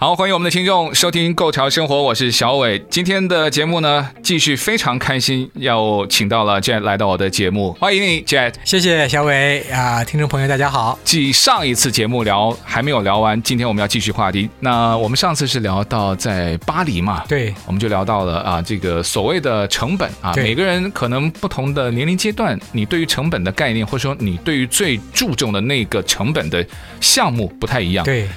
[0.00, 2.78] 好，欢迎我们的听众收听《Go 潮生活》，我是小伟。
[2.88, 8.54] 今天的节目呢，继续非常开心，要请到了 Jet 来到我的节目，欢迎你，Jet。
[8.64, 10.96] 谢谢小伟啊，听众朋友大家好。
[11.02, 14.48] 继上一次节目聊还没有聊完，今天我们要继续话题。
[14.60, 17.24] 那我们上次是聊到在巴黎嘛？
[17.26, 26.64] 对，我们就聊到了啊，这个所谓的成本啊，每个人可能不同的年龄阶段，你对于成本的概念，或者说你对于最注重的那个成本的
[27.00, 28.04] 项目不太一样。
[28.04, 28.28] 对。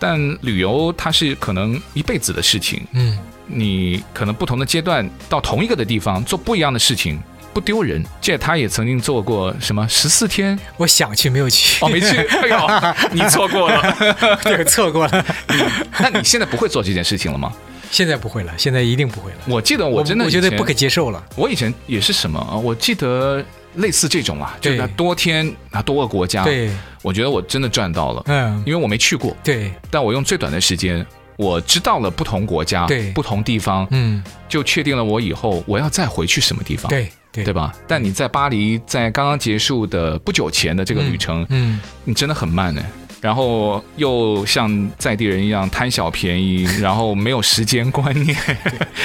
[0.00, 7.20] 但旅游它是可能一辈子的事情，嗯，你可能不同的阶段到同一个的地方做不一样的事情，
[7.52, 8.02] 不丢人。
[8.20, 13.96] 这他也曾经做过什么十四天，我想去没有去，哦，没去， 哎呦，你错过了，
[14.42, 15.26] 对，错过了。
[16.00, 17.52] 那你现在不会做这件事情了吗？
[17.90, 19.38] 现在不会了，现在一定不会了。
[19.46, 21.22] 我记得我真的我，我觉得不可接受了。
[21.36, 22.56] 我以前也是什么啊？
[22.56, 23.44] 我记得。
[23.74, 26.70] 类似这种啊，就是多天啊，多个国家，对，
[27.02, 31.04] 我觉得我真的赚到了，嗯，因为我没去过，对，但我用最短的时间，
[31.36, 37.72] 我知道了不同国家，对，不同地方，嗯，就确定了我以后我要再回去什么地方，对，对，对吧？
[37.86, 42.82] 但你在巴黎，在刚刚结束的不久前的这个旅程，嗯，嗯，你真的很慢呢。
[43.20, 48.36] 然后又像在地人一样贪小便宜，然后没有时间观念，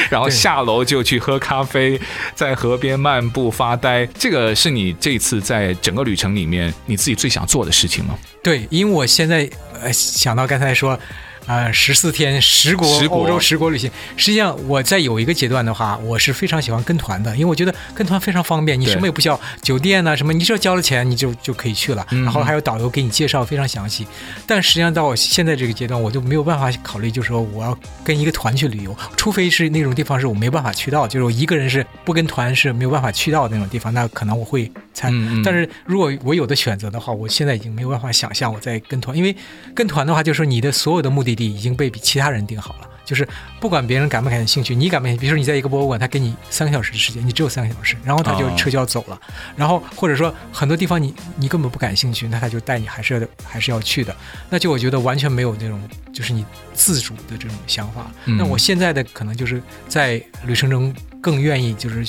[0.10, 2.00] 然后下楼就去喝咖啡，
[2.34, 4.06] 在河边漫步发呆。
[4.18, 8.18] 这个是你这次在整个旅程里面你自己最想做的事情吗？
[8.42, 9.50] 对，因为我现在
[9.82, 11.00] 呃想到刚才说。
[11.46, 24.08] 啊，十四天十国欧洲十国旅行，实际上我在有一个阶段的话，我是非常喜欢跟团的，因为我觉得跟团非常方便，你什么也不需要，酒店呐、啊、什么，你只要交了钱，你就就可以去了，然后还有导游给你介绍非常详细。
[24.48, 35.14] 但实际上到我现在这个阶段，我就没有办法考虑，就是说我要跟一个团去旅游，除非是那种地方是我没有办法去到，就是我一个人是不跟团是没有办法去到的那种地方，那可能我会参。
[35.44, 39.36] 但是如果我有的选择的话，我现在已经没有办法想象我在跟团，因为
[39.76, 41.35] 跟团的话，就是说你的所有的目的。
[41.36, 43.28] 地已经被比其他人定好了，就是
[43.60, 45.22] 不管别人感不感兴趣，你感不感兴趣？
[45.22, 49.20] 比如说你在一个博物馆，他给你三个小时的时间，你只有三个小时，然后他就车就要走了，
[49.56, 54.16] 然后或者说很多地方你你根本不感兴趣，那他就带你还是要还是要去的，
[54.50, 55.82] 那就我觉得完全没有那种
[56.14, 58.12] 就是你自主的这种想法。
[58.26, 62.06] 那我现在的可能就是在旅程中更愿意就是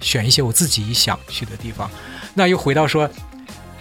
[0.00, 1.90] 选一些我自己想去的地方。
[2.34, 3.08] 那又回到说。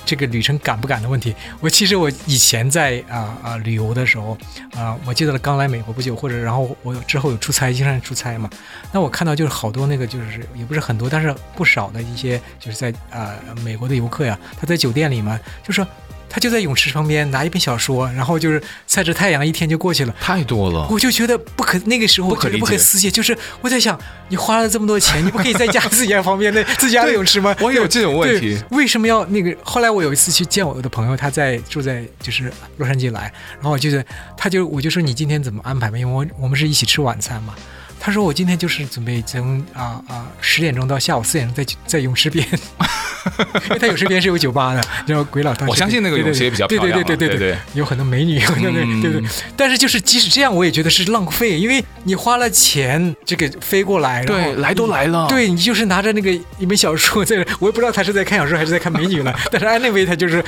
[0.10, 4.36] 这个旅程敢不敢的问题，我其实我以前在啊啊、旅游的时候
[4.76, 8.50] 啊、我记得刚来美国不久，或者然后我之后有出差，经常出差嘛，
[8.92, 15.86] 那我看到就是好多那个就是也不是很多，但是不少的一些就是在啊、美国的游客呀，他在酒店里嘛，就说。
[16.30, 20.16] 他就在泳池旁边拿一本小说，然后就是晒着太阳，一天就过去了。
[20.22, 23.10] 太多了，我就觉得不可，那个时候我觉得不可思议。
[23.10, 27.56] 就是我在想，你花了这么多钱，你不可以在家自己家旁边的 自家的泳池吗？
[27.60, 29.56] 我有这种问题，为什么要那个？
[29.64, 34.06] 后来我有一次去见我的朋友，他在住在就是洛杉矶来，然后就是
[34.38, 35.98] 他就我就说你今天怎么安排嘛？
[35.98, 37.56] 因为我我们是一起吃晚餐嘛。
[38.00, 42.48] 他说我今天就是准备从啊啊十点钟到下午四点钟在在泳池边。
[43.66, 45.66] 因为他有身边是有酒吧的，叫鬼佬他。
[45.68, 49.30] 我相信那个泳池也比较漂亮，对对对对对对，有很多美女， 对对对对。
[49.56, 59.34] 但是就是即使这样，我也觉得是浪费，因为你花了钱，这个飞过来，对，来都来了，对你就是拿着那个一本小说在，我也不知道他是在看小说还是在看美女呢。
[59.52, 60.44] 但是 anyway 他就是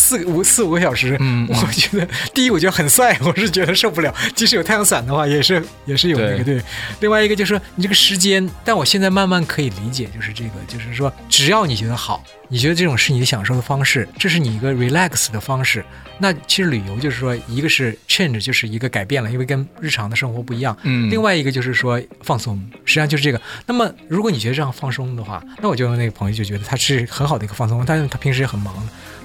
[0.00, 4.14] 四五四五个小时，嗯， 我觉得第一我觉得很帅，我是觉得受不了。
[4.34, 6.62] 即使有太阳伞的话，也是也是有那个对。
[7.00, 12.24] 另外一个就是说你这个时间，但我现在慢慢可以理解，就是这个，就是说只要你觉得好。
[12.52, 15.84] 你觉得这种是你的享受的方式，这是你一个 relax 的方式。
[16.18, 20.76] 那其实旅游就是说，一个是 change，就是一个改变了，因为跟日常的生活不一样。
[20.82, 21.08] 嗯。
[21.08, 23.40] 另外一个就是说放松，实际上就是这个。
[23.66, 28.74] 那么如果你觉得这样放松的话，那我就那个朋友就觉得他是很好的一个放松，但是他平时也很忙。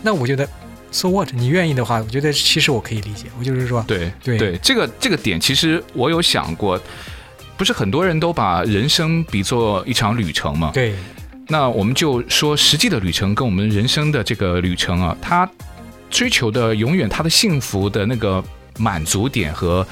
[0.04, 0.48] 那我觉得
[0.96, 1.30] ，so what？
[1.34, 3.26] 你愿意的话，我觉得其实我可以理解。
[3.38, 6.80] 我就是说，对对对，这个这个点其实我有想过，
[7.58, 10.72] 不是很多人都把人生比作一场旅程嘛？
[10.74, 10.96] 对。
[11.48, 15.48] 那我们就说，实际的旅程跟我们人生的这个旅程啊，他
[16.10, 18.44] 追求的永远他的幸福的那个
[18.80, 19.86] 满足点和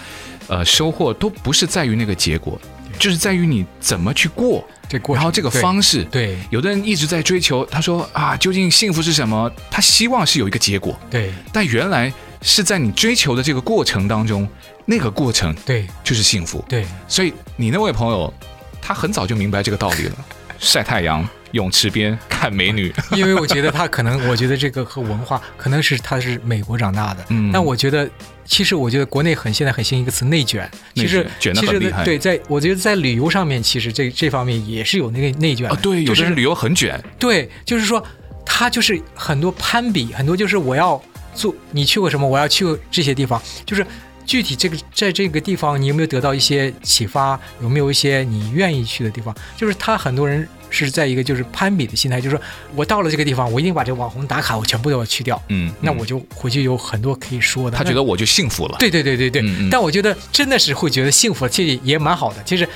[0.48, 2.60] 呃收获，都不是在于那个结果，
[3.04, 6.06] 就是在于你怎么去过这过，然后这个方式。
[6.06, 9.52] 对，有的人一直在追求，他说啊，究竟幸福是什么？
[9.70, 10.98] 他希望是有一个结果。
[11.12, 14.48] 对，但原来是在你追求的这个过程当中，
[14.86, 16.64] 那个过程，对，就是幸福。
[16.70, 18.34] 对，所以你那位朋友。
[18.86, 20.16] 他很早就明白这个道理了，
[20.60, 21.26] 晒太阳。
[21.54, 28.10] 泳池边看美女， 因为我觉得他可能，我觉得这个和文化可能是他是美国长大的，嗯，但我觉得
[28.46, 38.04] 其实我觉得国内很现在很兴一个词内卷，其实卷得很厉害，对，在我觉得在旅游上面，其实这这方面也是有那个内卷啊，对，有的人旅游很卷，对，就是说
[38.46, 41.02] 他就是很多攀比，很多就是我要
[41.36, 43.86] 做，你去过什么，我要去过这些地方，就是
[44.26, 50.48] 具体这个在这个地方你有没有得到一些启发，有没有一些你愿意去的地方，就是他很多人。
[50.76, 52.44] 是在一个就是攀比的心态，就是说
[52.76, 57.78] 我到了这个地方，我一定把这网红打卡我全部都要去掉，嗯，那我就回去有很多可以说的。
[57.78, 58.78] 他觉得我就幸福了。
[58.80, 59.44] 对对对对对。
[59.44, 62.42] 嗯嗯，但我觉得真的是会觉得幸福，其实也蛮好的。
[62.44, 62.68] 其实，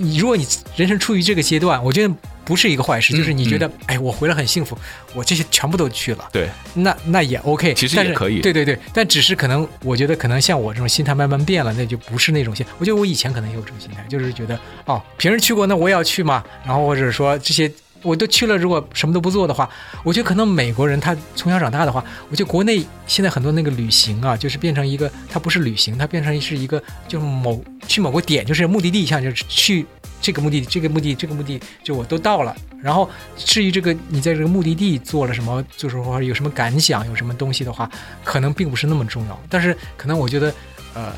[0.00, 2.14] 你如果你人生处于这个阶段，我觉得。
[2.42, 4.76] 不是一个坏事，就是你觉得，哎，我回来很幸福，
[5.14, 12.66] 我这些全部都去了，对，那那也 OK，其实也可以，对对对，但只是可能，我觉得可能像我这种心态慢慢变了，那就不是那种心。
[12.78, 16.42] 我觉得我以前可能也有这种心态，就是觉得，哦，平时去过，那我也要去嘛。
[16.66, 17.70] 然后或者说这些
[18.02, 19.68] 我都去了，如果什么都不做的话，
[20.02, 29.86] 我觉得可能美国人他从小长大的话，我觉得国内现在很多那个旅行啊，就是变成一个，它不是旅行，它变成是一个，就是某去某个点，就是目的地，像就是去。
[30.22, 32.54] 这个目的，这个目的，这个目的，就我都到了。
[32.82, 33.08] 然后
[33.38, 37.90] 至于这个你在这个目的地做了什么，就是说有什么感想，有什么东西的话，
[38.22, 39.40] 可能并不是那么重要。
[39.48, 40.52] 但是可能我觉得，
[40.92, 41.14] 呃，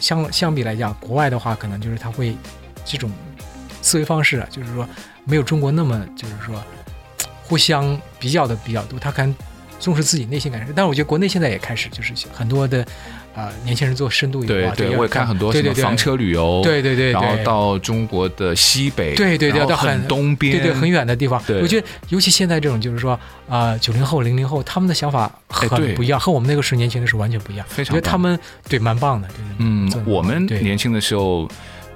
[0.00, 2.34] 相相比来讲，国外的话，可能就是他会
[2.82, 3.10] 这种
[3.82, 4.88] 思维方式啊，就是说
[5.24, 6.62] 没有中国那么就是说
[7.42, 9.34] 互相比较的比较多，他可能
[9.78, 10.72] 重视自己内心感受。
[10.74, 12.84] 但是我觉得国内现在也开始就是很多的。
[13.32, 21.40] 啊、呃，年轻人做深度游啊，对对，我也看很多什么房车旅游，对对对，然后到中国的西北，对对对，到很东边，对对，很远的地方。
[21.62, 23.12] 我觉得，尤其现在这种，就是说，
[23.48, 27.64] 啊、呃，九零后、零零后，他们的想法很不一样，和我们那个时候年轻的时候完全不一样。
[27.68, 28.36] 非常，我觉得他们
[28.68, 29.28] 对蛮棒的。
[29.28, 31.48] 对嗯，我们年轻的时候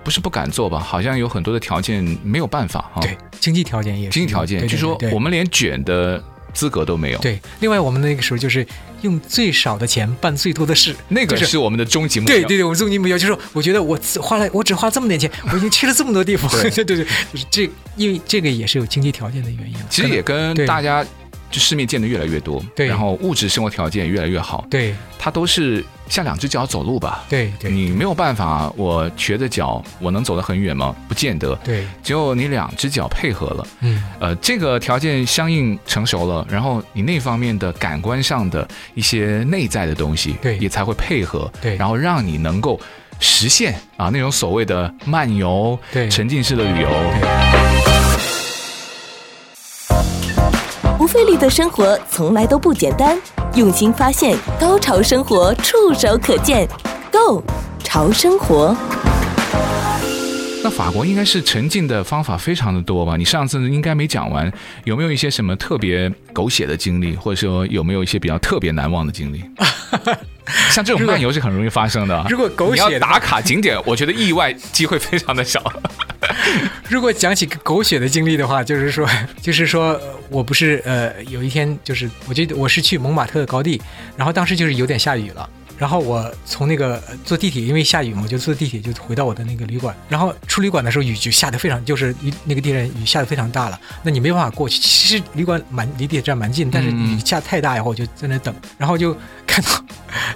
[0.04, 0.78] 不是不敢做吧？
[0.78, 3.00] 好像有很多的条件没有办法啊。
[3.00, 6.22] 对，经济条件也是，经济条件，就是说我们连卷的。
[6.54, 7.18] 资格都没有。
[7.18, 8.64] 对，另外我们那个时候就是
[9.02, 12.36] 用最少的钱办最多的事，那个是我们的终极目标。
[12.36, 16.48] 对对对，我们终极目标就是，我觉得我花了，我只花这么点钱，我已经去了这么多地方。
[16.52, 17.06] 对 对对，就是
[17.50, 19.74] 这，因为这个也是有经济条件的原因。
[19.90, 21.04] 其实也跟大家。
[21.54, 30.92] 就世面见的越来越多，对，然后物质生活条件也越来越好，对，它都是像两只脚走路吧，对，对，你没有办法，我瘸着脚，我能走得很远吗？
[31.06, 42.80] 不见得，对，只有你两只脚配合了，嗯，呃，这个条件相应成熟了，然后你那方面的感官上的一些内在的东西，对，也才会配合，对，然后让你能够
[43.20, 46.88] 实现啊那种所谓的漫游，对，沉浸式的旅游。
[46.88, 47.93] 不
[51.14, 53.16] 费力的生活从来都不简单，
[53.54, 56.66] 用心发现，高潮生活触手可见
[57.12, 57.40] Go
[57.84, 58.76] 潮生活。
[60.64, 63.16] 那法国应该是沉浸的方法非常的多吧？
[63.16, 64.52] 你上次应该没讲完，
[64.82, 69.44] 有没有一些什么特别狗血的经历，或者说有没有一些比较特别难忘的经历？
[70.72, 72.26] 像这种漫游是很容易发生的。
[72.28, 75.62] 如果狗血你要打卡景点，我觉得意外机会非常的小。
[76.88, 79.08] 如果讲起狗血的经历的话，就是说，
[79.40, 80.00] 就是说
[80.30, 83.80] 我不是呃，有一天就是，我觉得我是去蒙马特的高地，
[84.16, 85.48] 然后当时就是有点下雨了。
[85.76, 89.94] 然后我从那个坐地铁，因为下雨嘛，我就坐地铁就回到我的那个旅馆。
[90.08, 93.80] 然后出旅馆的时候，雨就下得非常，就是那个地震雨下得非常大了。
[94.04, 94.78] 那你没办法过去。
[94.78, 98.54] 其实旅馆蛮离地铁站蛮近，但是雨下太大以后，我就在那等。
[98.78, 99.16] 然后就
[99.48, 99.84] 看到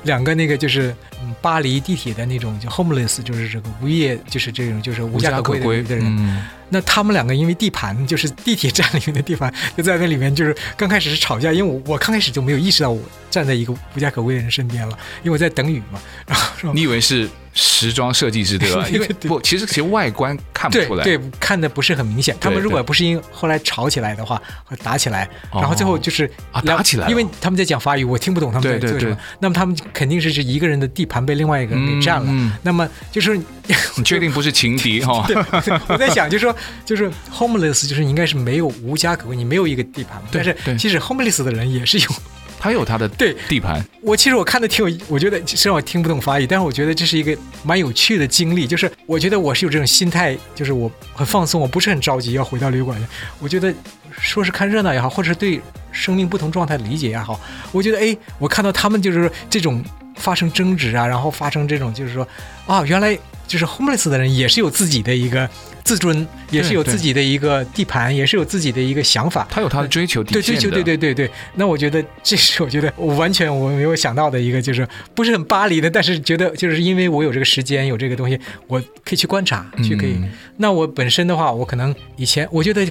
[0.03, 0.95] 两个那个就是
[1.41, 6.47] 巴黎地铁的那种就 homeless，就是这个无业，就是这种就是无家可归的人。
[6.71, 15.99] 那他们两个因为地盘就是地铁站里面的地盘，就在那里面，就是刚开始是吵架，因为我我刚开始就没有意识到我站在一个无家可归的人身边了，因为我在等雨嘛。
[16.27, 18.87] 然后说你以为是时装设计师对吧？
[18.93, 22.37] 因为 不，其实其实外观看不出来，对，对看的不是很明显。
[22.41, 29.17] 他们如果不是因为后来吵起来的话，会打起来，然后最后就是啊打起来，因为他们在讲法语，我听不懂他们在做什么。
[29.41, 32.53] 那么他们肯定是是一个人的地盘被另外一个人给占了。
[32.63, 33.37] 那么就是
[33.97, 35.27] 你确定不是情敌哈？
[35.89, 36.55] 我在想，就是说。
[36.85, 40.23] 就是 homeless，就是应该是没有无家可归，你没有一个地盘。
[40.31, 42.07] 但是其实 homeless 的人也是有，
[42.59, 43.85] 他有他的 对地盘。
[44.03, 48.67] 我其实我看的挺有，我觉得虽然我听不懂法语，但是我觉得这是一个蛮有趣的经历。
[48.67, 53.07] 就是我觉得我是有这种心态，就是我很放松，我不是很着急要回到旅馆的。
[53.39, 53.73] 我觉得
[54.19, 55.61] 说是看热闹也好，或者是对
[55.93, 57.41] 生命不同状态的理解也好，
[57.73, 59.85] 我觉得哎，我看到他们就是这种
[60.17, 62.27] 发生争执啊，然后发生这种就是说
[62.67, 63.19] 啊，原来。
[63.49, 65.49] 就是 homeless 的人也是有自己的一个
[65.83, 69.45] 自尊，也是有自己的一个地盘，也是有自己的一个想法。
[69.51, 70.31] 他有他的追求的。
[70.31, 71.29] 对，追求，对对对对。
[71.55, 80.13] 那我觉得这是我觉得我完全我没有想到的一个，就是不是很巴黎的，但是觉得就是因为我有这个时间，有这个东西，我可以去观察，去可以。
[80.13, 82.87] 嗯、那我本身的话，我可能以前我觉得。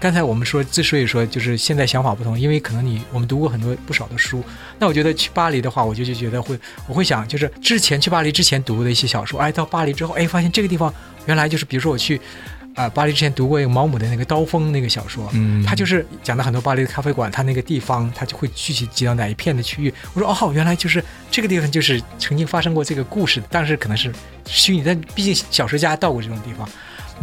[0.00, 4.42] 刚才我们说，之所以说就是现在想法不同，因为可能你我们读过很多不少的书。
[4.78, 10.92] 那我觉得去巴黎的话，我就就觉得会，我会想，就是之前去巴黎之前读的一些小说，哎，到巴黎之后，哎，发现这个地方
[11.26, 12.16] 原来就是，比如说我去，
[12.74, 19.92] 啊、呃，巴黎之前读过一个毛姆的那个《刀锋》那个小说，嗯，他就是讲的很多巴黎的咖啡馆，他那个地方，他就会具体挤到哪一片的区域。
[20.14, 24.10] 我说哦，原来就是这个地方，就是曾经发生过这个故事，但是可能是
[24.46, 26.66] 虚拟，但毕竟小说家到过这种地方。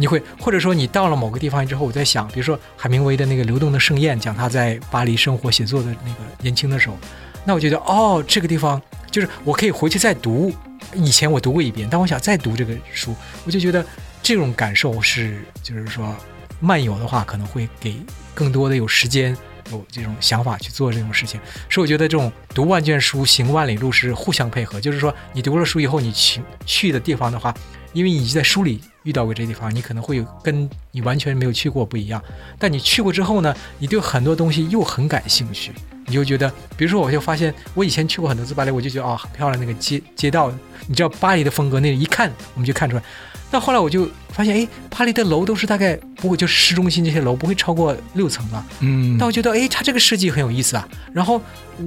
[0.00, 6.96] 你会，或者说你到了某个地方之后，我在想，比如说海明威的那个《流动的盛宴》，讲他在巴黎生活写作的那个年轻的时候，
[7.44, 10.54] 那我觉得哦，这个地方就是我可以回去再读，
[10.94, 13.12] 以前我读过一遍，但我想再读这个书，
[13.44, 13.84] 我就觉得
[14.22, 16.14] 这种感受是，就是说
[16.60, 17.96] 漫游的话可能会给
[18.34, 19.36] 更多的有时间
[19.72, 27.52] 有这种想法去做这种事情，所以我觉得这种读万卷书行万里路是互相配合，就是说你读了书以后，你去去的地方的话。
[27.94, 32.22] 因为你在书里遇到过这地方，你可能会有跟你完全没有去过不一样。
[32.58, 35.72] 但你去过之后呢，你对很多东西又很感兴趣，
[36.04, 40.52] 你就觉得，比如说，我就发现我以前去过很多次巴黎，我就觉得啊、哦，很漂亮那个街街道，
[40.86, 43.02] 你知道巴黎的风格，那一看我们就看出来。
[43.50, 48.66] 但后来我就发现，哎，巴黎的楼都是大概不会，就是市中心这些楼不会超过六层了。
[48.80, 49.16] 嗯。
[49.18, 50.86] 但我觉得，哎，它这个设计很有意思啊。
[51.14, 51.40] 然后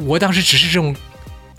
[0.08, 0.96] 我当时只是这种。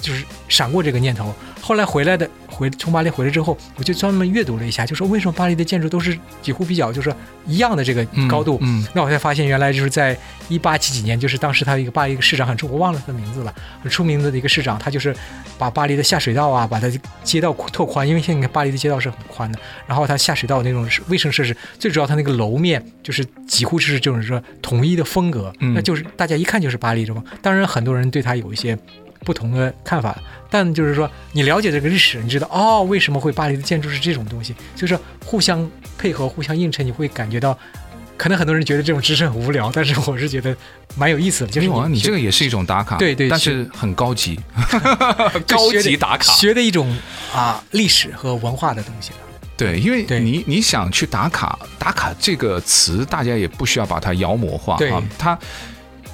[0.00, 7.12] 就是闪过这个念头，后来回来的回从巴黎回来之后，我就专门阅读了一下，就说为什么巴黎的建筑都是几乎比较就是
[7.46, 8.58] 一样的这个高度？
[8.60, 10.16] 嗯，嗯，那我才发现原来就是在
[10.48, 15.16] 一八几几年，就是当时他一个巴黎一个市长很出，我忘了他的名字了，很出名的一个市长，他就是
[15.58, 16.90] 把巴黎的下水道啊，把它
[17.24, 27.24] 街道拓宽，因为现在你看巴黎的街道是很宽的，然后它下水道那种卫生设施，最主要它那个楼面就是几乎是这种说统一的风格，嗯，那就是大家一看就是巴黎这种。
[27.40, 28.78] 当然很多人对他有一些。
[29.24, 30.16] 不同的看法，
[30.50, 34.54] 但就是说，你了解这个历史，你知道哦，为什么会巴黎的建筑是这种东西？
[34.74, 37.56] 就是互相配合、互相映衬，你会感觉到，
[38.16, 40.56] 可能很多人觉得这种知识很无聊，但是我是觉得
[40.96, 41.50] 蛮有意思的。
[41.50, 44.38] 就是你，你这个也是一种打卡，对对，但是很高级，
[45.46, 46.96] 高级打卡，学的一种
[47.34, 49.16] 啊历史和文化的东西了。
[49.56, 55.38] 对，因为你你想去打卡，打卡这个词，大家也不需要把它妖魔化啊，它。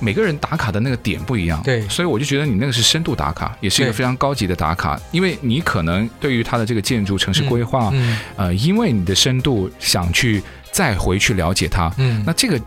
[0.01, 8.19] 每个人打卡的那个点不一样，对，所以我就觉得你那个是深度打卡，也是一个非常高级的打卡，因为你可能对于它的这个建筑城市规划，嗯，嗯。
[8.37, 12.61] 呃，因为你的深度想去再回去了解它，嗯，那这个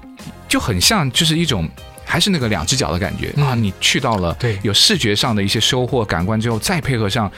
[0.47, 1.69] 就很像就是一种
[2.03, 7.31] 还是那个两只脚的感觉、嗯、啊，你去到了，对，有视觉上的一些收获感官之后，再配合上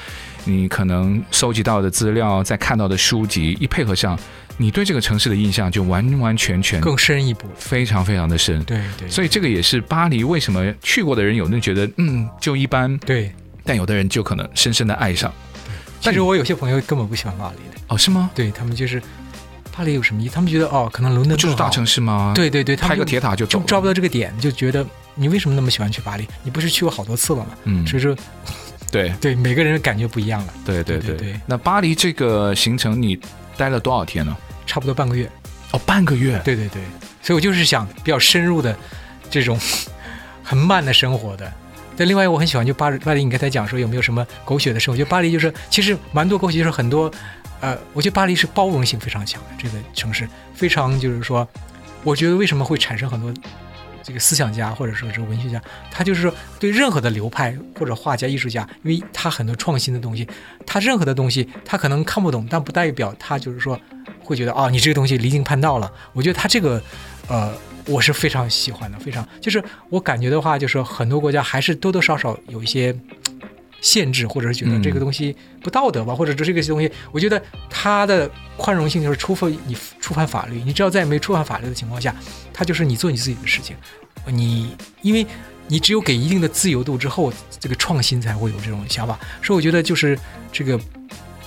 [0.45, 4.17] 你可能收集到的资料，再看到的书籍一配合上。
[4.57, 8.63] 你对这个城市的印象就完完全全更深一步，非常非常的深。
[8.63, 13.31] 对对，所以这个也是巴黎为什么去过的人有那觉得嗯就一般，对，
[13.63, 15.33] 但有的人就可能深深的爱上。
[16.01, 18.29] 其实我有些朋友根本不喜欢巴黎的哦，是吗？
[18.35, 19.01] 对他们就是
[19.75, 20.35] 巴黎有什么意思？
[20.35, 22.33] 他们觉得哦，可能伦敦就是大城市吗？
[22.35, 26.27] 对对对，他拍个铁塔就走，就抓不到这个点，就觉得你为什么那么喜欢去巴黎？
[26.43, 27.47] 你不是去过好多次了吗？
[27.63, 28.15] 嗯，所以说，
[28.91, 30.53] 对 对，每个人的感觉不一样了。
[30.65, 33.17] 对对对对，那巴黎这个行程你
[33.57, 34.35] 待了多少天呢？
[34.65, 35.29] 差不多半个月，
[35.71, 36.81] 哦，半个月，对对对，
[37.21, 38.75] 所以我就是想比较深入的
[39.29, 39.59] 这种
[40.43, 41.51] 很慢的生活的。
[41.95, 44.97] 但另外我很喜欢就巴黎，巴黎你刚才讲说有没有什么狗血的生活？
[44.97, 47.11] 就巴黎就是其实蛮多狗血，就是很多
[47.59, 51.47] 呃，我觉得巴黎是包容性非常强的这个城市，非常就是说，
[52.03, 53.31] 我觉得为什么会产生很多
[54.03, 60.27] 这个思想家或者说是文学家，他就是说对任何的流派或者画家、艺术家，因为他很多创新的东西，
[60.65, 63.79] 他任何的东西他可能看不懂，但不代表他就是说。
[64.25, 65.91] 会觉得啊、你这个东西离经叛道了。
[66.13, 66.81] 我觉得他这个，
[67.27, 67.53] 呃，
[67.87, 72.95] 我是非常喜欢的，非常就是我感觉的话，就是很多国家还是多多少少有一些
[73.83, 82.15] 限制，或者是觉得这个东西不道德吧，嗯、或者这个东西，我觉得它的宽容性就是，触犯你触犯法律，你只要在没触犯法律的情况下，
[82.51, 83.75] 它就是你做你自己的事情。
[84.25, 85.23] 你因为
[85.67, 89.19] 你只有给一定的自由度之后，这个创新才会有这种想法。
[89.43, 90.17] 所以我觉得就是
[90.51, 90.79] 这个，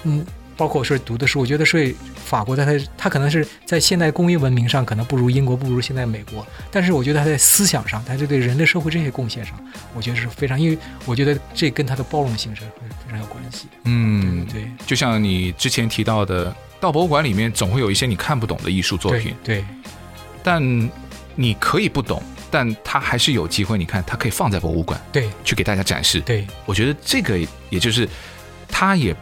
[0.05, 0.25] 嗯。
[0.57, 1.95] 包括我说读的书，我觉得是
[2.25, 9.55] 法国在它它可能是在现代工业文明上可能不如英国，不如现在美国，但是我觉得它在思想上，它就对人类社会这些贡献上，
[9.95, 13.67] 我觉得是非常，因为我觉得这跟它的包容性是非常有关系。
[13.85, 19.65] 嗯，对，对，就像你之前提到的，到博物馆里面总会有一些你看不懂的艺术作品，对，对，
[20.43, 20.91] 但
[21.35, 26.19] 你可以不懂，但它还是有机会，你看它可以放在博物馆，对，去给大家展示。
[26.23, 28.09] 对，我觉得这个也就是
[28.67, 29.15] 它也。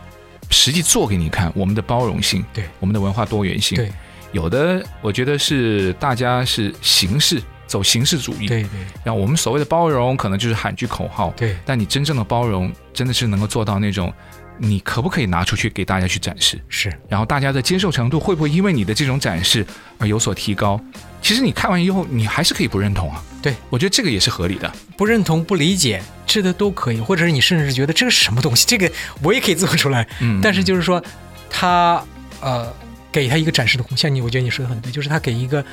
[0.54, 3.76] 实际做给你看我们的包容性，对我们的文化多元性。
[3.76, 3.92] 对，
[4.30, 8.70] 有的我觉得是大家是形式走形式主义，对对。
[9.02, 11.56] 然后我们所谓的包容，可能就是喊句口号，对。
[11.64, 14.12] 但你真正的包容，真的是能够做到那种，
[14.58, 16.60] 你可不可以拿出去给大家去展示？
[16.68, 16.92] 是。
[17.08, 19.66] 然后大家的接受程度会不会因为你的这种展示
[19.98, 20.80] 而有所提高？
[21.20, 23.22] 其实你看完以后，你还是可以不认同啊。
[23.42, 24.72] 对，我觉得这个也是合理的。
[24.96, 28.90] 不认同、不理解，这个都可以，或者是你甚至觉得这个是什么东西，这个
[29.22, 30.06] 我也可以做出来。
[30.20, 30.40] 嗯。
[30.42, 31.02] 但是就是说，
[31.50, 32.02] 他
[32.40, 32.72] 呃，
[33.10, 33.98] 给他一个展示的空间。
[33.98, 35.64] 像你，我觉得你说的很对，就是他给一个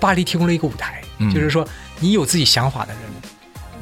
[0.00, 1.66] 巴黎提供了一个舞台，嗯、就是说
[2.00, 3.02] 你有自己想法的人，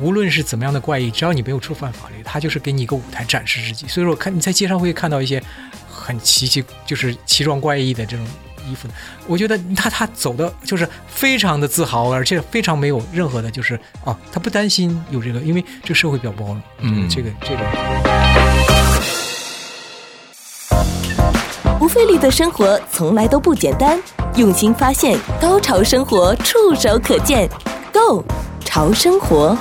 [0.00, 3.86] 无论是怎么样的怪异，只要你没有触犯法律，他就是给你一个舞台展示自己。
[3.88, 5.42] 所以说，我看你在街上会看到一些
[5.90, 8.26] 很奇奇，就是奇装怪异的这种。
[8.68, 8.94] 衣服的，
[9.28, 16.60] 我觉得他他走的就是非常的自豪，而且非常没有任何的，就是哦，他不担心有这个，因为这个社会比较包容。
[16.80, 17.62] 嗯，这个这个。
[21.78, 24.02] 不费力的生活从来都不简单，
[24.34, 27.48] 用心发现，高潮生活触手可见
[27.92, 28.24] ，Go
[28.66, 29.56] 潮生活。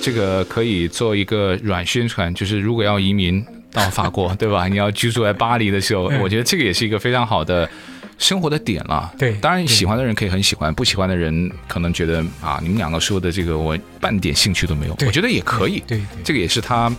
[0.00, 3.44] 这个可以做一个软宣传，就是如果要移民。
[3.70, 4.66] 到法国 对吧？
[4.66, 7.68] 你要居住在巴黎的时候，我觉得这个也是一个非常好的
[8.16, 9.12] 生活的点了。
[9.18, 14.96] 对，当然喜欢的人可以很喜欢，不喜欢的人可能觉得啊，你们两个说的这个我半点兴趣都没有。
[15.06, 15.80] 我觉得也可以。
[15.86, 16.90] 对，这个也是他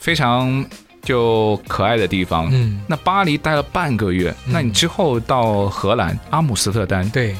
[0.00, 0.66] 非常
[1.00, 2.48] 就可爱的地方。
[2.50, 7.08] 嗯，那巴黎待了半个月，那你之后到荷兰阿姆斯特丹。
[7.10, 7.36] 对，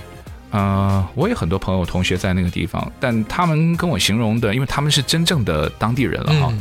[0.50, 6.52] 呃，我有很多朋友同学在那个地方，但他们跟我形容的，因为他们是真正的当地人了哈。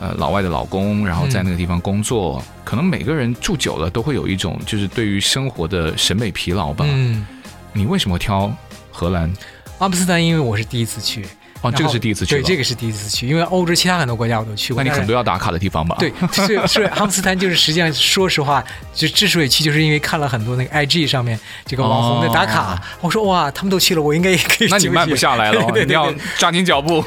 [0.00, 6.84] 呃，老外的老公，然后在那个地方工作，嗯、可能每个人住久了都会有一种，就是对于生活的审美疲劳吧。
[6.88, 7.26] 嗯，
[7.74, 8.50] 你为什么挑
[8.90, 9.30] 荷兰？
[9.78, 11.26] 阿姆斯特丹，因为我是第一次去。
[11.62, 12.34] 哦，这个是第一次去。
[12.34, 14.82] 对，这个是第一次去，因为欧洲其他很多国家我都去过。
[14.82, 15.96] 那你很多要打卡的地方吧？
[15.98, 24.68] 对，是是阿姆斯特丹，就是实际上说实话，就之所以去，就是因为看了很多那个 IG 上面这个网红的打卡，哦、我说哇，他们都去了，我应该也可以。
[24.68, 27.04] 那你慢不下来了， 对对对对，你要抓紧脚步。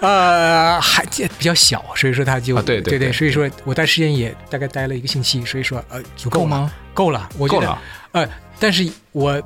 [0.00, 6.72] 呃，还比较小，所以说他就、啊、对对对，对，所以说我待时间也大概待了一个星期，所以说呃，足够吗？
[6.94, 7.82] 够了，我觉得够了。
[8.12, 8.28] 呃，
[8.58, 9.40] 但是我。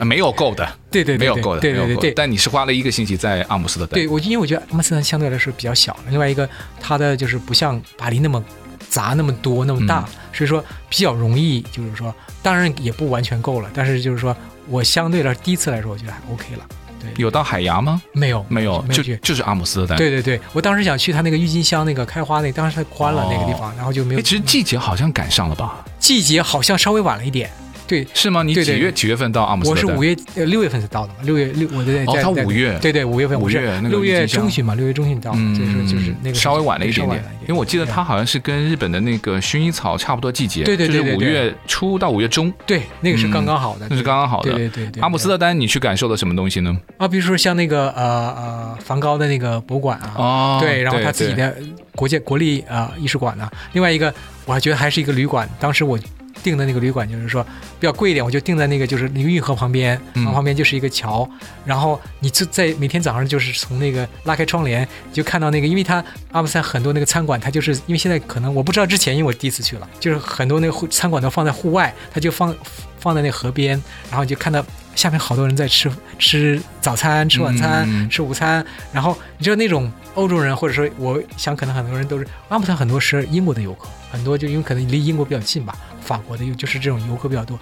[0.00, 2.10] 没有够的，对对，对，对，没有够的，对对对，对。
[2.12, 3.94] 但你是花了一个星期在阿姆斯特丹。
[3.94, 6.48] 对，我因为我觉得阿姆斯特丹相对来说比较小，另外一个
[6.80, 8.42] 它的就是不像巴黎那么
[8.88, 14.36] 杂那么多那么大，嗯，所以说比较容易，就是说当然也不完全够了，但是就是说
[14.68, 16.66] 我相对来说第一次来说我觉得还 OK 了。
[17.00, 18.00] 对，有到海牙吗？
[18.12, 19.98] 没有，没有，没有就就是阿姆斯特丹。
[19.98, 24.22] 对对对，我当时想去他那个郁金香那个开花那个，当时太宽了那个地方，哦，然后就没有。
[24.22, 25.84] 其实季节好像赶上了吧？
[25.98, 27.50] 季节好像稍微晚了一点。
[27.92, 28.42] 对，是吗？
[28.42, 29.84] 你几月对对对几月份到阿姆斯特丹？
[29.84, 45.02] 我是五月呃六月份才到的嘛，六月六我在在哦，他五月对对五月份五月那个六月中旬嘛，六月中旬到，嗯，就是就是那个稍微晚了一点点，因为我记得他好像是跟日本的那个薰衣草差不多季节，对对对，就是五月初到五月中，对，那个是刚刚好的，那是刚刚好的，对对对。
[45.02, 46.74] 阿姆斯特丹，你去感受了什么东西呢？
[46.96, 48.02] 啊，比如说像那个呃
[48.34, 51.54] 呃梵高的那个博物馆啊，哦，对，然后他自己的
[51.94, 54.14] 国建国立啊艺术馆呢，另外一个
[54.46, 55.98] 我还觉得还是一个旅馆，当时我。
[56.42, 57.42] 订的那个旅馆就是说
[57.78, 72.54] 比较贵一点，我就订在那个就是那个运河旁边，然后旁边就是一个桥，嗯、然后你就在每天早上就是从那个拉开窗帘就看到那个，因为它阿姆斯特丹很多那个餐馆，它就是因为现在可能我不知道之前，因为我第一次去了，就是很多那个餐馆都放在户外，它就放
[72.98, 85.76] 放在那河边，然后就看到下面好多人在吃吃早餐、吃晚餐、嗯、吃午餐，然后你知道那种欧洲人或者说我想可能很多人都是阿姆斯特丹很多是英国的游客，很多就因为可能离英国比较近吧。
[86.00, 87.58] 法国的，又就是这种游客比较多，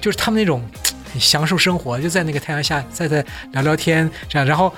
[0.00, 0.62] 就是他们那种
[1.18, 4.46] 享受生活，就在那个太阳下在在聊聊天这样。
[4.46, 4.72] 然后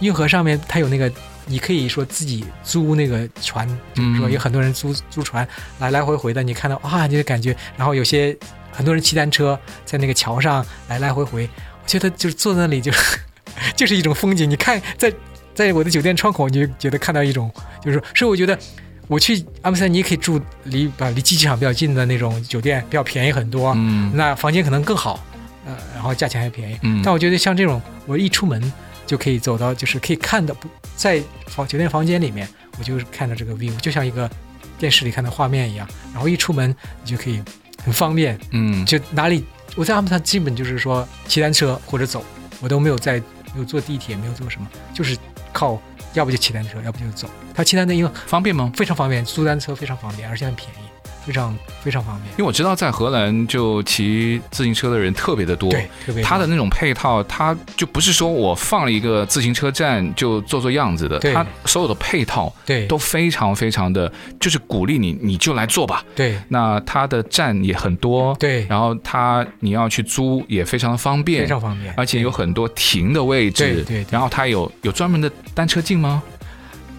[0.00, 1.10] 运河上面它有那个，
[1.46, 5.46] 你可以说自己租那个船，就是说有很多人租租船
[5.78, 7.56] 来来回回的，你看到啊，你就感觉。
[7.78, 8.36] 然后有些
[8.80, 11.48] 很多人骑单车在那个桥上来来回回，
[11.82, 12.90] 我觉得就是坐在那里就
[13.76, 14.48] 就是一种风景。
[14.48, 15.12] 你看在
[15.54, 18.58] 在我的酒店窗口，你就觉得看到一种，就是说，所以我觉得。
[19.06, 23.72] 我去阿姆斯特丹，你也可以住离把离机场比较近的那种酒店，比较便宜很多。
[23.76, 25.18] 嗯，那房间可能更好，
[25.66, 26.78] 呃，然后价钱还便宜。
[26.82, 28.72] 嗯，但我觉得像这种，我一出门
[29.04, 34.30] 就可以走到，就是可以看到不在房酒店房间里面，我就是看到这个 view，就像一个
[34.78, 35.88] 电视里看的画面一样。
[36.14, 37.42] 然后一出门你就可以
[37.84, 38.38] 很方便。
[38.50, 39.44] 嗯，就哪里
[39.76, 42.24] 我在阿姆斯特丹基本就是说骑单车或者走，
[42.60, 43.18] 我都没有在
[43.52, 45.16] 没有坐地铁，没有坐什么，就是
[45.52, 45.80] 靠。
[46.12, 47.30] 要不就骑单车，要不就走。
[47.54, 48.72] 他骑单车因为方便吗？
[48.74, 50.89] 非常方便，租单车非常方便，而且很便宜。
[51.30, 52.28] 非常非常方便。
[52.32, 56.22] 因为我知道在荷兰就骑自行车的人特别的多，对，特别多。
[56.24, 66.04] 他的那种配套，他就不是说我放了一个自行车站就做做样子的，他所有的配套对都非常非常的，就是鼓励你你就来做吧。
[66.16, 76.20] 对，那他的站也很多，对，然后他你要去租也非常的方便，非常方便，而且有很多停的位置，对，对，然后他有有专门的单车径吗？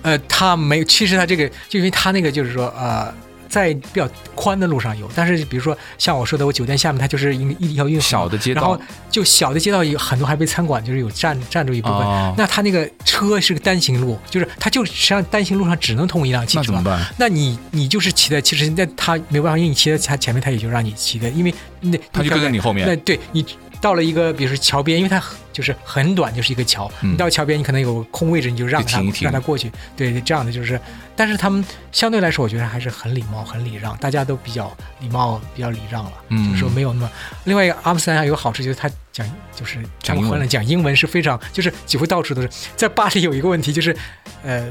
[0.04, 3.14] 呃，他没有，其实他这个就因为他那个就是说呃。
[3.52, 11.98] 在比较宽的路上有，但是比如说像我说的，我酒店下面它就是一一条运河，小的街道，然后就小的街道有很多还被餐馆，就是有占占住一部分。
[11.98, 16.60] 哦、那它那个车是个单行路，就是它就实际上单行路上只能通一辆汽车。
[16.62, 17.06] 那怎么办？
[17.18, 22.88] 那你你就是骑在，其实那他没办法，因为你骑在他前面，他也就让你骑的，因为那他就跟在你后面。
[22.88, 23.46] 那对你
[23.82, 26.92] 到了一个，比如说桥边，因为它就是很短，就是一个桥。
[27.02, 29.72] 嗯、你到桥边，你可能有空位置，你就让他让他过去。
[29.96, 30.80] 对，这样的就是。
[31.14, 36.14] 但是他们相对来说，我觉得还是很礼貌、很礼让，大家都比较礼貌、比较礼让了。
[36.30, 37.12] 嗯，就是说没有那么。
[37.44, 42.50] 另外一个阿姆斯特丹有个好处，就是他讲就是讲英文，讲英文是非常，就是几乎到处都是。
[42.76, 43.96] 在巴黎有一个问题，就是
[44.42, 44.68] 呃，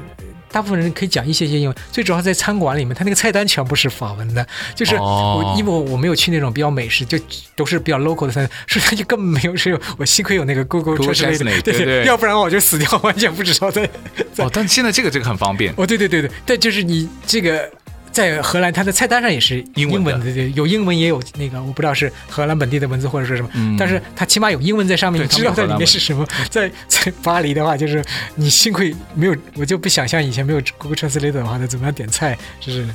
[0.50, 7.16] 大部分人可以讲一些些英文，最主要在餐馆里面，他那个菜单全部是法文的，就是我、哦、因为我我没有去那种比较美式，就
[7.54, 9.80] 都是比较 local 的餐厅，所以他就根本没有是有。
[9.98, 13.88] 我幸亏有那个 Google Translate，对对，要不然我就死掉，完全不知道在。
[14.32, 15.74] 在哦，但现在这个这个很方便。
[15.76, 16.30] 哦，对对对对。
[16.46, 17.68] 但就是你这个
[18.12, 26.24] 在荷兰，它的菜单上也是英文的，对对，有英文也有那个，我不知道是荷兰本地的文字或者是什么，嗯、但是它起码有英文在上面，你知道在里面是什么。
[26.48, 28.04] 在在巴黎的话，就是
[28.36, 32.38] 你幸亏没有，我就不想象以前没有 Google Translate 的话，那怎么样点菜？
[32.60, 32.86] 就是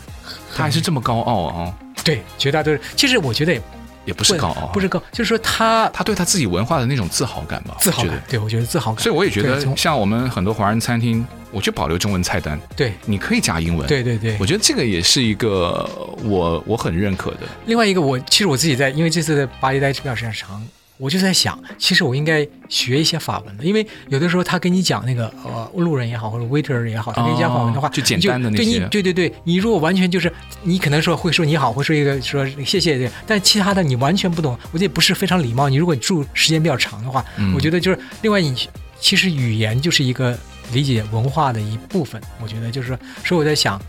[0.55, 1.73] 他还是这么高傲啊？
[2.03, 3.61] 对，绝大多数其实我觉得也。
[4.05, 9.03] 也不是高傲，不是高，就是说他他对他自己文化的那种自豪感吧，自豪感，对，我觉得自豪感。
[9.03, 15.89] 所以我也觉得，像我们很多华人餐厅，我就保留中文菜单，对，你可以加英文，对对对，我觉得这个也是一个
[16.23, 17.39] 我我很认可的。
[17.65, 20.65] 另外一个，我其实我自己在，因为这次在巴黎待比较时间长。
[20.97, 30.31] 我就在想，其实我应该学一些法文的，因为有的时候他跟你讲那个呃路人也好，或者 waiter 也好，他跟你讲法文的话，就简单的那些，对你对对对，你如果完全就是
[30.63, 35.67] 你可能说会说你好，会说一个说谢谢对，但其他的你完全不懂，我觉得不是非常礼貌。
[35.67, 38.55] 你如果住时间比较长的话，我觉得就是另外你
[38.97, 40.37] 其实语言就是一个
[40.71, 43.81] 理解文化的一部分，我觉得就是说，所以我在想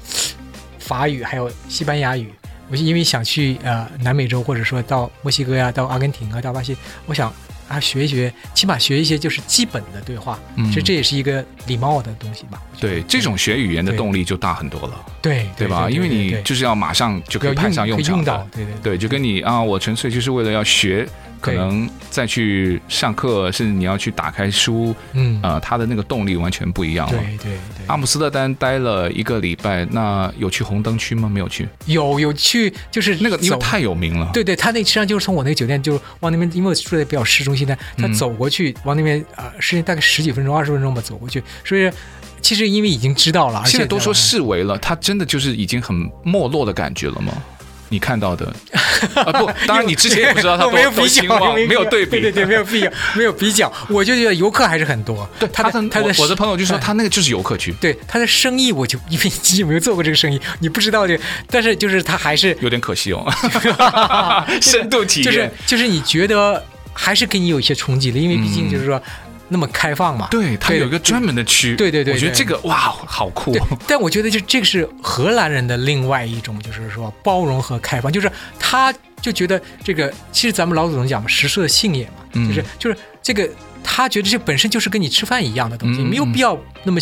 [0.81, 2.33] 法语还有西班牙语。
[2.69, 6.77] 我因为想去呃南美洲，或者说到墨西哥呀，到阿根廷啊，到巴西，
[7.07, 7.33] 我想
[7.69, 12.61] 啊学一学，起码学一些就是基本的对话，嗯，其实这也是一个礼貌的东西吧。
[12.81, 15.05] 对，这种学语言的动力就大很多了。
[15.23, 15.89] 对，对吧？
[15.89, 18.47] 因为你就是要马上就可以派上用场的。
[18.53, 21.07] 对对对，就跟你啊，我纯粹就是为了要学。
[21.47, 27.19] 可能再去上课，甚至你要去打开书，嗯，呃，他的那个动力完全不一样了。
[27.19, 27.87] 对对对。
[27.87, 31.29] 阿姆斯特丹待了一个礼拜，那有去红灯区吗？
[31.29, 31.69] 没有去。
[31.87, 34.31] 有有去，就是那个因为太有名了。
[34.33, 41.43] 对对，他那实际上就是从我那个酒店就往那边，因为我住在比较市中心的，他走过去往那边啊，时间大概十几分钟、二十分钟吧，走过去。
[41.65, 41.91] 所以
[42.41, 47.33] 其实因为已经知道了，而且现在都说式微了，他真的就是已经很没落的感觉了吗？
[47.88, 48.46] 你看到的
[49.14, 53.72] 啊不， 当然你之前也不知道他多没有比较，没有对比，对对对，没有比较，没有比较。
[53.88, 55.29] 我就觉得游客还是很多。
[55.38, 57.72] 对，他的他的我的朋友就说他那个就是游客区。
[57.81, 61.18] 对，他的生意我就因为你有没有做过这个生意，你不知道的。
[61.49, 63.25] 但是就是他还是有点可惜哦，
[64.61, 69.01] 深度体验就是就是你觉得还是给你有一些冲击的，因为毕竟就是说。
[69.49, 70.29] 那么开放嘛？
[70.31, 71.77] 对，它有一个专门的区。
[71.77, 73.57] 对对对，我觉得这个哇，好酷。
[73.87, 83.49] 但我觉得就这个是荷兰人的另外一种，就是说包容和开放，就是他就觉得这个，其实咱们老祖宗讲嘛，食色性也嘛，就是就是这个。
[83.89, 86.99] 他觉得这本身就是跟你吃饭一样的东西，没有必要那么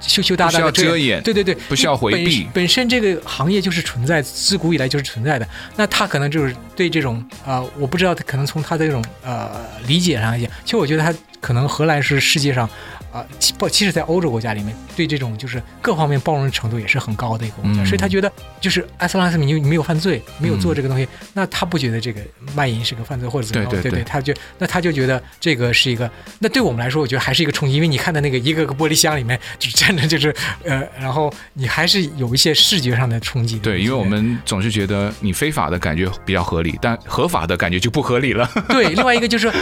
[0.00, 1.22] 羞羞答答的遮掩。
[1.22, 2.42] 对对对，不需要回避。
[2.42, 5.48] 本，本身这个行业就是存在，自古以来就是存在的。
[5.76, 9.48] 那他可能就是对这种啊、呃，我不知道，他可能从他的这种呃
[9.86, 12.68] 理解上来讲，其实我觉得他可能荷兰是世界上。
[13.14, 13.24] 啊，
[13.56, 22.20] 不，其实，在欧洲国家里面，对这种就是各方面包容程度也是很高的一个国家，嗯、所以他觉得，就是艾斯拉斯米你没有犯罪，没有做这个东西，嗯、那他不觉得这个
[22.56, 33.62] 卖淫是个犯罪或者怎么样，对对，对，对，对他就那他就觉得这个是一个，那对我们来说，我觉得还是一个冲击，因为你看的那个一个个玻璃箱里面就站着，就是呃，然后你还是有一些视觉上的冲击的。
[33.62, 38.50] 对，因为我们总是觉得你非法的感觉比较合理，但合法的感觉就不合理了。
[38.70, 39.52] 对，另外一个就是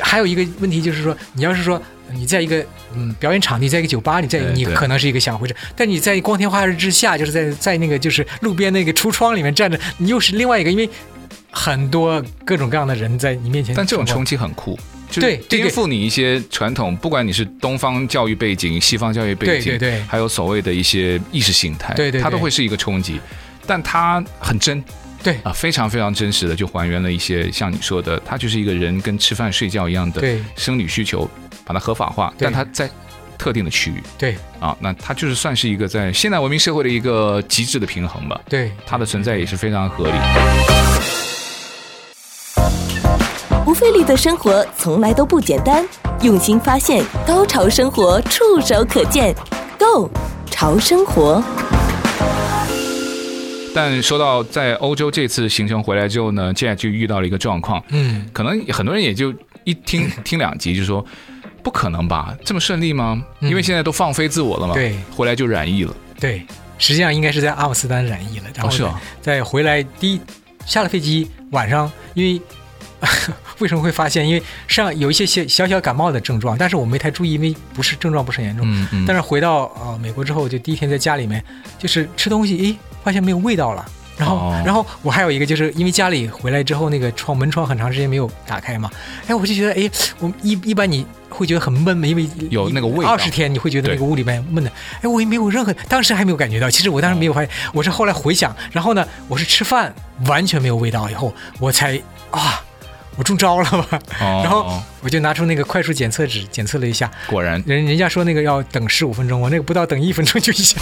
[0.00, 1.80] 还有一个问题就是说，你要是说。
[2.14, 2.62] 你在一个
[2.94, 10.86] 嗯表演场地，在一个酒吧里，在你可能是一个想回事，但你在光天化日之下，就是在在那个就是路边那个橱窗里面站着，你又是另外一个，因为
[11.50, 13.74] 很多各种各样的人在你面前。
[13.74, 14.78] 但这种冲击很酷，
[15.10, 23.18] 对，颠覆你一些传统，不管你是东方教育背景、西方教育背景，对对对，还有所谓的一些意识形态，对对，它都会是一个冲击。
[23.66, 24.84] 但它很真。
[25.22, 30.20] 对啊，非常非常真实的，就还原了一些像你说的，它就是一个人跟吃饭睡觉一样的
[30.56, 31.28] 生理需求，
[31.64, 32.90] 把它合法化，但它在
[33.38, 34.02] 特定的区域。
[34.18, 38.40] 对啊，那它就是算是一个在现代文明社会的一个极致的平衡吧。
[38.48, 40.12] 对，它的存在也是非常合理。
[43.64, 45.86] 不费力的生活从来都不简单，
[46.20, 49.34] 用心发现，高潮生活触手可见
[49.78, 50.10] ，Go
[50.50, 51.42] 潮生活。
[53.74, 59.32] 但说到在欧洲这次行程回来之后呢现在就遇到了一个状况，嗯，可能很多人也就
[59.64, 61.04] 一听 听两集就说，
[61.62, 63.22] 不可能吧，这么顺利吗？
[63.40, 66.42] 因为现在都放飞自我了嘛，对，回来就染疫了，对，
[66.78, 68.86] 实际上应该是在阿姆斯特丹染疫了，然后是
[69.20, 70.20] 在回来第一
[70.66, 72.40] 下了飞机晚上，因为
[73.58, 74.28] 为什么会发现？
[74.28, 81.42] 因为上有一些小小小感冒的症状，但是我没太注意，因为不是症状不是很严重，嗯嗯，但是回到呃美国之后，就第一天在家里面
[81.78, 82.76] 就是吃东西，诶。
[83.02, 83.84] 发现没有味道了，
[84.16, 88.90] 然后，哦、然后我还有一个，就是因为家里回来之后，那个窗门窗很长时间没有打开嘛，
[89.26, 99.94] 哎，我就觉得，哎，我一一般你会觉得很闷嘛，因为有那个味道，二十天你会觉得那个屋里面闷的，哎，我也没有任何，当时还没有感觉到，其实我当时没有发现，哦、我是后来回想，然后呢，我是吃饭
[100.26, 102.62] 完全没有味道以后，我才啊。
[103.16, 104.00] 我中招了吧？
[104.20, 107.62] 哦、 然后我就拿出那个快速检测纸检测了一下，果然。
[107.66, 110.80] 人人家说那个要等十五分钟，我那个不到等一分钟就一下，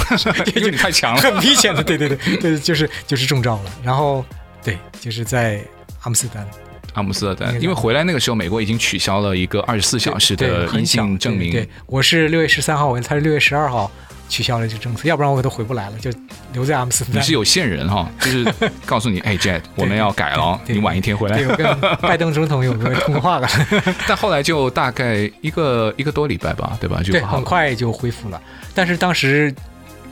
[0.55, 3.71] 因为你太强了， 很明显的，对对对对，就是就是中招了。
[3.83, 4.25] 然后
[4.63, 5.61] 对，就是在
[6.03, 6.47] 阿姆斯特丹，
[6.95, 11.53] 阿姆斯特丹，因为回来那个时候美国已经取消了一个二十四小时的阴性证明。
[11.53, 13.91] 对，我是六月十三号，我他是六月十二号。
[14.29, 16.09] 取消了这个政策，要不然我都回不来了，就
[16.53, 17.21] 留在阿姆斯特丹。
[17.21, 18.47] 你是有线人哈，就是
[18.87, 21.37] 告诉你，哎，Jet，我们要改了，你晚一天回来。
[21.37, 23.49] 对，我跟 拜登总统有个通话了。
[24.07, 27.03] 但后来就大概一个一个多礼拜吧，对吧？
[27.03, 28.41] 就对，很快就恢复了。
[28.73, 29.53] 但是当时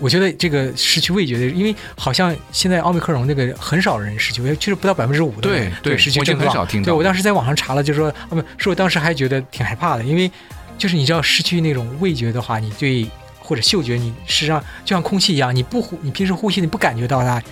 [0.00, 6.46] 我觉得这个失去味觉的，因为好像现在奥密克戎那个很少人失去，其实不到百分之五的对对失去症状。
[6.48, 6.86] 很少听到。
[6.86, 10.30] 对，我当时在网上查了，就是说，啊不，是我当时还觉得挺害怕的，因为
[10.76, 13.06] 就是你知道失去那种味觉的话，你对。
[13.40, 17.42] 或者嗅觉，你实际上就像空气一样，你不呼，你平时呼吸你不感觉到它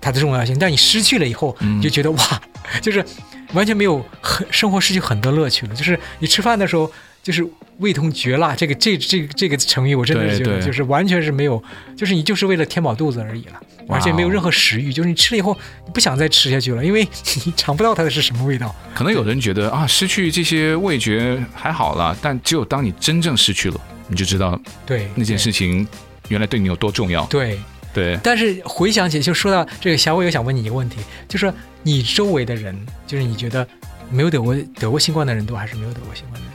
[0.00, 2.42] 它的重要性，但你失去了以后，你就觉得哇，
[2.80, 3.04] 就是
[3.52, 5.74] 完全没有很生活失去很多乐趣了。
[5.74, 6.88] 就是你吃饭的时候，
[7.22, 7.46] 就是
[7.78, 11.62] 味同嚼蜡，这个这这个、这个成语我真的是觉得就是完全是没有，
[11.96, 15.56] 就是你就是为了填饱肚子而已了，而且没有任何食欲，就是你吃了以后
[15.86, 17.06] 你不想再吃下去了，因为
[17.44, 18.74] 你尝不到它的是什么味道。
[18.94, 23.80] 可能有人觉得啊，失去这些味觉还好了，但只有当你真正失去了。
[24.08, 25.86] 你就知道，对那件事情
[26.28, 27.24] 原来对你有多重要。
[27.26, 27.58] 对
[27.94, 33.66] 对，但是回想起，就说到这个，小伟，我想问你一个问题，就是说你周围的人，就是你觉得
[34.10, 36.51] 没有得过得过新冠的人多，还是没有得过新冠的人多？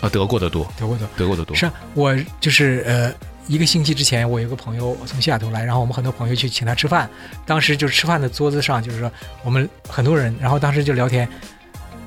[0.00, 1.56] 啊，得过的多，得过的得过的多。
[1.56, 3.12] 是啊，我就是呃，
[3.46, 7.08] 一个星期之前，我有个朋友从西雅图来，然后我们很多朋友去请他吃饭，
[7.44, 9.10] 当时就吃饭的桌子上，就是说
[9.42, 11.28] 我们很多人，然后当时就聊天。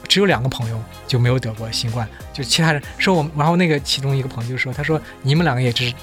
[0.08, 0.78] 只有两个朋友
[1.08, 5.96] 就没有得过新冠，就其他人说我们，然后那个其中一个朋友就说，他说你们两个也只是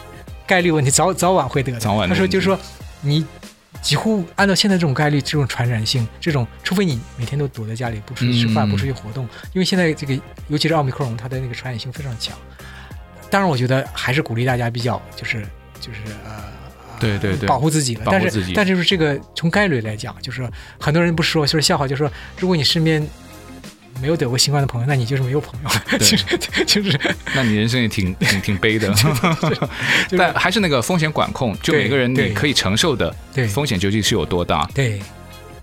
[0.47, 1.79] 概率问题，早早晚会得的。
[1.79, 2.09] 早晚。
[2.09, 2.59] 他说就是说
[3.03, 3.23] 你
[3.81, 12.37] 几乎按照现在这种概率，这种传染性，这种除非你每天都躲在家里不出去吃饭，不出去活动，因为现在这个尤其是奥密克戎，它的那个传染性非常强。
[13.31, 15.47] 当然，我觉得还是鼓励大家比较就是
[15.81, 16.45] 就是呃，
[16.99, 18.03] 对对对，保护自己了。
[18.07, 20.49] 但是但就是这个从概率来讲，就是
[20.81, 23.07] 很多人不说就是笑话，就是说如果你身边。
[24.01, 25.71] 没有得过新冠的朋友，那你就是没有朋友。
[25.99, 26.25] 其实
[26.65, 26.99] 就是，
[27.35, 28.93] 那你人生也挺挺挺悲的。
[30.17, 33.15] 但还是那个风险管控，就每个人你可以承受的
[33.53, 34.69] 风险究竟是有多大？
[34.75, 35.01] 对。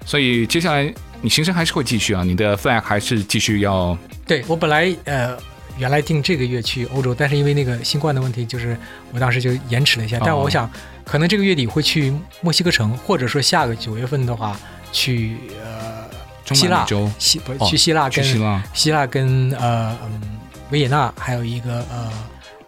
[0.05, 3.97] 所以接下来你行程还是会继续啊，你的 flag 还是继续要。
[4.27, 5.35] 对，我本来呃
[5.77, 8.77] 原来定这个月去欧洲，但是因为那个新冠的问题，就是
[9.11, 10.19] 我当时就延迟了一下。
[10.23, 10.69] 但我想
[11.03, 14.59] 可能这个月底会去墨西哥城，或者说下个九月份的话
[14.91, 16.04] 去呃。
[16.53, 16.85] 希腊，
[17.17, 20.21] 希不去希腊跟希腊，希腊跟呃嗯
[20.69, 22.11] 维也纳还有一个呃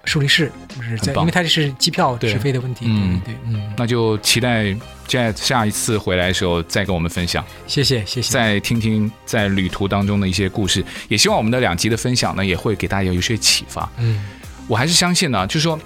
[0.05, 2.85] 苏黎世，就是在，因为它这是机票直飞的问题。
[2.87, 4.75] 嗯对，嗯，那就期待
[5.07, 7.45] Jet 下一次回来的时候再跟我们分享。
[7.67, 8.31] 谢谢谢谢。
[8.31, 13.87] 再听听在旅途当中的一些故事，也希望我们的两集的分享呢，也会给大家有一些启发。
[13.97, 14.25] 嗯，
[14.67, 15.79] 我还是相信呢，就是说，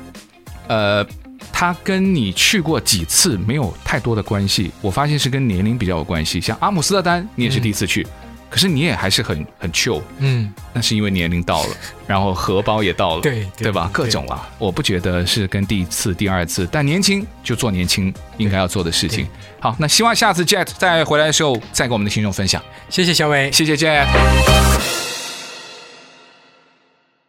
[0.67, 1.05] 呃。
[1.51, 6.41] 他跟你去过几次没有太多的关系，我发现是跟年龄比较有关系。
[6.41, 8.09] 像阿姆斯特丹，你也是第一次去，嗯、
[8.49, 11.69] 可是你也还是很很 chill，嗯，那是因为年龄到了，
[12.07, 13.89] 然后荷包也到了，对对吧？
[13.93, 19.27] 各种啊，我不觉得是跟第一次、第二次，但年轻就做年轻应该要做的事情。
[19.59, 22.61] 好，那希望下次 Jet 再回来的时候再跟我们的听众分享。
[22.89, 24.90] 谢谢小伟，谢谢 Jet。